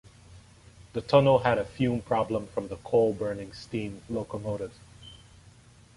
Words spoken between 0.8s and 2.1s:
The tunnel had a fume